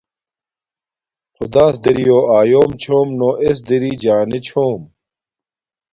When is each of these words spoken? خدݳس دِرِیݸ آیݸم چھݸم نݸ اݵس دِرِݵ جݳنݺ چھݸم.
خدݳس 1.35 1.75
دِرِیݸ 1.83 2.17
آیݸم 2.37 2.69
چھݸم 2.81 3.07
نݸ 3.19 3.29
اݵس 3.41 3.57
دِرِݵ 3.67 3.91
جݳنݺ 4.01 4.39
چھݸم. 4.47 4.81